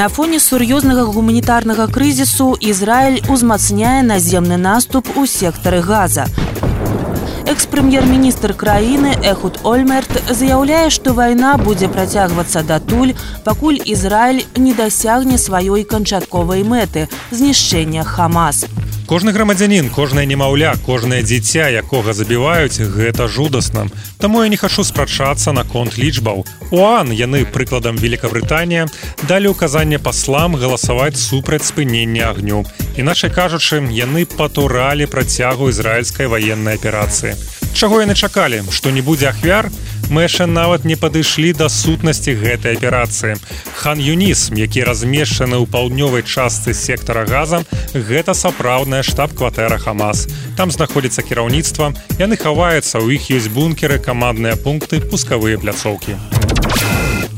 На 0.00 0.08
фоне 0.08 0.38
сур'ёзнага 0.40 1.02
гуманітарнага 1.12 1.84
крызісу 1.94 2.44
Ізраіль 2.68 3.18
узмацняе 3.28 4.00
наземны 4.02 4.56
наступ 4.56 5.10
у 5.20 5.26
сектары 5.28 5.82
газа. 5.84 6.24
Экс-прэм'ер-міністр 7.44 8.56
краіны 8.56 9.12
Эхуд 9.20 9.60
Ольмерт 9.62 10.08
заяўляе, 10.32 10.88
што 10.88 11.12
вайна 11.12 11.52
будзе 11.60 11.92
працягвацца 11.92 12.64
датуль, 12.64 13.12
пакуль 13.44 13.76
Ізраіль 13.84 14.46
не 14.56 14.72
дасягне 14.72 15.36
сваёй 15.36 15.84
канчатковай 15.84 16.64
мэты 16.64 17.10
знішчэння 17.30 18.00
Хамас 18.00 18.64
кожны 19.10 19.32
грамадзянін 19.34 19.88
кожнае 19.90 20.22
немаўля 20.30 20.76
кожнае 20.86 21.18
дзіця 21.26 21.66
якога 21.82 22.12
забіваюць 22.14 22.78
гэта 22.78 23.26
жудасна. 23.26 23.88
Таму 24.22 24.44
я 24.44 24.48
не 24.48 24.56
хачу 24.56 24.84
спрачацца 24.86 25.50
наконт 25.50 25.98
лічбаў. 25.98 26.46
Уан 26.70 27.10
яны 27.10 27.42
прыкладам 27.42 27.98
великкабрытанія 27.98 28.86
далі 29.26 29.50
указанне 29.50 29.98
паслам 29.98 30.54
галасаваць 30.54 31.18
супраць 31.18 31.66
спынення 31.66 32.30
агню. 32.30 32.62
Іначай 32.94 33.34
кажучы 33.34 33.82
яны 33.90 34.30
патуралі 34.30 35.10
працягу 35.10 35.74
ізраільскай 35.74 36.30
ваеннай 36.30 36.78
аперацыі 36.78 37.34
чаго 37.80 38.02
яны 38.04 38.12
чакалі 38.12 38.60
што 38.76 38.90
не 38.92 39.00
будзе 39.00 39.32
ахвяр 39.32 39.70
мы 40.12 40.26
яшчэ 40.26 40.44
нават 40.44 40.84
не 40.84 40.96
падышлі 41.00 41.52
да 41.56 41.68
сутнасці 41.72 42.34
гэтай 42.34 42.76
аперацыі. 42.76 43.38
Хан 43.78 44.02
Юнісм, 44.02 44.58
які 44.58 44.82
размешчаны 44.84 45.56
ў 45.62 45.70
паўднёвай 45.70 46.26
частцы 46.26 46.74
сектара 46.74 47.22
газа, 47.24 47.62
гэта 47.94 48.34
сапраўдная 48.34 49.06
штаб-кватэра 49.06 49.78
Хамас. 49.78 50.26
Там 50.58 50.74
знаходзіцца 50.74 51.22
кіраўніцтва, 51.22 51.94
яны 52.18 52.36
хаваюцца, 52.36 52.98
у 52.98 53.08
іх 53.08 53.30
ёсць 53.30 53.48
бункеры, 53.54 54.02
камандныя 54.02 54.58
пункты, 54.58 55.00
пускавыя 55.00 55.56
пляцоўкі. 55.56 56.18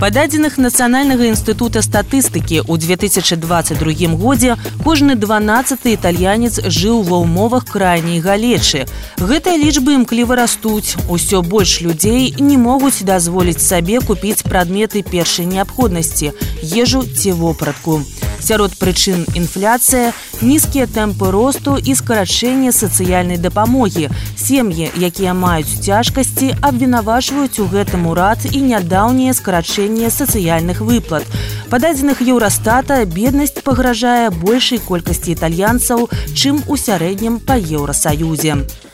Па 0.00 0.08
дадзеных 0.08 0.54
нацыянальнага 0.56 1.26
інстытута 1.28 1.82
статыстыкі 1.84 2.62
ў 2.64 2.80
2022 2.80 4.08
годзе 4.16 4.56
кожны 4.80 5.12
12 5.12 5.84
італьянец 5.92 6.56
жыў 6.64 7.02
ва 7.04 7.18
ўмовах 7.20 7.68
крайняй 7.68 8.24
галечы. 8.24 8.88
Гэтыя 9.20 9.60
лічбы 9.60 10.00
імкліва 10.00 10.40
растуць. 10.40 10.96
Усё 11.04 11.42
больш 11.44 11.84
людзей 11.84 12.32
не 12.40 12.56
могуць 12.56 13.04
дазволіць 13.04 13.60
сабе 13.60 14.00
купіць 14.00 14.40
прадметы 14.40 15.04
першай 15.04 15.44
неабходнасці, 15.44 16.32
ежу 16.64 17.04
ці 17.04 17.36
вопратку 17.36 18.00
сярод 18.40 18.74
прычын 18.80 19.24
інфляцыя 19.38 20.12
нізкія 20.42 20.86
тэмпы 20.90 21.30
росту 21.30 21.76
і 21.76 21.94
скарачэнне 21.94 22.72
сацыяльнай 22.72 23.38
дапамогі. 23.38 24.10
Сем'і 24.36 24.90
якія 24.96 25.34
маюць 25.34 25.80
цяжкасці 25.84 26.56
абвінавачваюць 26.60 27.60
у 27.60 27.68
гэтым 27.70 28.10
урад 28.10 28.44
і 28.50 28.60
нядаўняе 28.66 29.32
скарачэнне 29.36 30.10
сацыяльных 30.10 30.80
выплат. 30.80 31.24
Пададзеных 31.70 32.20
еўрастата 32.26 33.04
беднасць 33.06 33.62
пагражае 33.62 34.30
большай 34.30 34.82
колькасці 34.82 35.36
італьянцаў 35.38 36.08
чым 36.34 36.64
у 36.66 36.76
сярэднім 36.76 37.38
па 37.38 37.60
еўросаюзе 37.60 38.64
у 38.64 38.89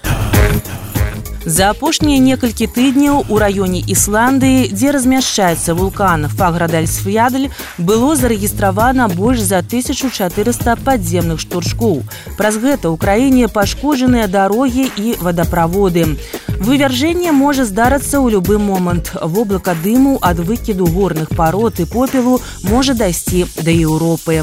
За 1.46 1.70
апошнія 1.70 2.18
некалькі 2.18 2.66
тыдняў 2.66 3.22
у 3.30 3.36
раёне 3.38 3.78
Ісландыі, 3.78 4.66
дзе 4.74 4.90
размяшчаецца 4.90 5.78
вулкан 5.78 6.26
Фаградальсфядль, 6.26 7.54
было 7.78 8.16
зарэгістравана 8.18 9.06
больш 9.06 9.46
за 9.46 9.62
1400 9.62 10.74
падземных 10.82 11.38
штуршкоў. 11.38 12.02
Праз 12.34 12.58
гэта 12.58 12.90
ў 12.90 12.98
краіне 12.98 13.46
пашкоджаныя 13.46 14.26
дарогі 14.26 14.90
і 14.90 15.14
вадаправоды. 15.22 16.18
Вывяржэнне 16.58 17.30
можа 17.30 17.62
здарыцца 17.62 18.18
ў 18.18 18.34
любы 18.34 18.58
момант. 18.58 19.14
Воблака 19.14 19.78
дыму 19.78 20.18
ад 20.18 20.42
выкіду 20.42 20.90
горных 20.90 21.30
парод 21.30 21.78
і 21.78 21.86
попелу 21.86 22.42
можа 22.66 22.98
дайсці 22.98 23.46
да 23.62 23.70
Еўропы. 23.70 24.42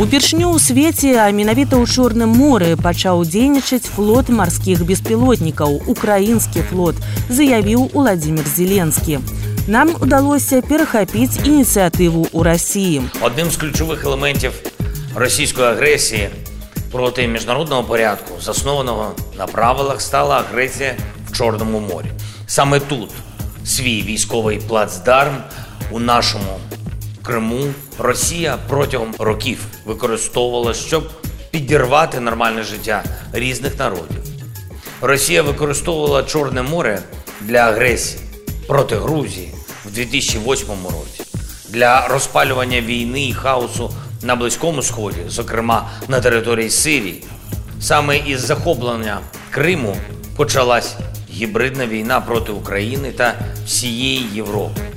Упершню 0.00 0.48
ў 0.48 0.56
свеце, 0.56 1.12
а 1.20 1.28
менавіта 1.28 1.76
ў 1.76 1.84
чорным 1.84 2.32
моры 2.32 2.72
пачаў 2.72 3.20
дзейнічаць 3.28 3.84
флот 3.84 4.32
марскіх 4.32 4.80
беспілотнікаў, 4.88 5.92
украінскі 5.92 6.64
флот, 6.70 6.96
заявіў 7.28 7.92
Уладзімир 7.92 8.48
Зеленскі. 8.48 9.20
Нам 9.68 9.92
удалося 10.00 10.64
перахапіць 10.64 11.44
ініцыятыву 11.44 12.32
ў 12.32 12.40
рассіі. 12.40 13.04
Адным 13.20 13.52
з 13.52 13.60
ключовых 13.60 14.00
элементів 14.08 14.56
російської 15.12 15.68
агресії 15.68 16.32
проти 16.88 17.28
міжнародного 17.28 17.84
порядку, 17.84 18.40
заснованого 18.40 19.12
на 19.36 19.46
правилах, 19.46 20.00
стала 20.00 20.40
агресія 20.40 20.96
в 21.28 21.36
Чорному 21.36 21.80
морі. 21.80 22.08
Саме 22.46 22.80
тут 22.80 23.12
свій 23.68 24.00
військовий 24.02 24.64
плацдарм 24.64 25.44
у 25.92 26.00
нашому 26.00 26.56
Криму 27.30 27.66
Росія 27.98 28.58
протягом 28.68 29.14
років 29.18 29.58
використовувала, 29.84 30.74
щоб 30.74 31.10
підірвати 31.50 32.20
нормальне 32.20 32.62
життя 32.62 33.04
різних 33.32 33.78
народів. 33.78 34.18
Росія 35.00 35.42
використовувала 35.42 36.22
Чорне 36.22 36.62
море 36.62 37.02
для 37.40 37.58
агресії 37.58 38.22
проти 38.66 38.96
Грузії 38.96 39.54
в 39.86 39.92
2008 39.92 40.66
році, 40.84 41.30
для 41.68 42.08
розпалювання 42.08 42.80
війни 42.80 43.28
і 43.28 43.34
хаосу 43.34 43.90
на 44.22 44.36
Близькому 44.36 44.82
Сході, 44.82 45.20
зокрема 45.28 45.90
на 46.08 46.20
території 46.20 46.70
Сирії. 46.70 47.24
Саме 47.80 48.18
із 48.18 48.40
захоплення 48.40 49.20
Криму 49.50 49.96
почалась 50.36 50.96
гібридна 51.32 51.86
війна 51.86 52.20
проти 52.20 52.52
України 52.52 53.12
та 53.12 53.34
всієї 53.66 54.26
Європи. 54.34 54.89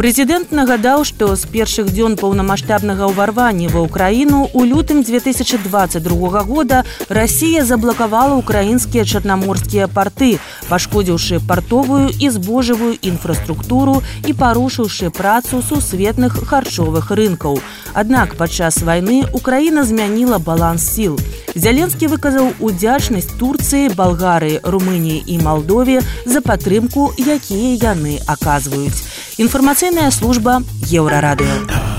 Прэзідэнт 0.00 0.48
нагадаў, 0.56 1.02
што 1.04 1.26
з 1.36 1.44
першых 1.44 1.90
дзён 1.92 2.14
паўнамасштабнага 2.16 3.08
ўварвання 3.10 3.68
ва 3.68 3.82
ўкраіну 3.84 4.38
у 4.56 4.62
лютым 4.64 5.02
2022 5.04 6.40
года 6.48 6.78
Расія 7.12 7.66
заблакавала 7.68 8.38
украінскія 8.40 9.04
чарнаморскія 9.04 9.90
парты, 9.92 10.30
пашкодзіўшы 10.70 11.42
партовую 11.44 12.16
і 12.16 12.30
збожавую 12.32 12.96
інфраструктуру 12.96 14.00
і 14.24 14.32
парушыўшы 14.32 15.12
працу 15.12 15.60
сусветных 15.60 16.40
харчовых 16.48 17.12
рынкаў. 17.12 17.60
Аднак 17.92 18.40
падчас 18.40 18.80
вайны 18.80 19.28
Украіна 19.36 19.84
змяніла 19.84 20.40
баланс 20.40 20.88
сіл. 20.96 21.20
Зяленскі 21.52 22.08
выказаў 22.08 22.54
удзячнасць 22.56 23.36
Турцыі, 23.36 23.92
Балгарыі, 23.92 24.64
Румыніі 24.64 25.20
і 25.28 25.38
Малдове 25.44 26.00
за 26.24 26.40
падтрымку, 26.40 27.12
якія 27.20 27.76
яны 27.92 28.16
аказваюць. 28.24 29.09
Інфармацыйная 29.40 30.10
служба 30.10 30.60
еўрарадыо. 30.92 31.89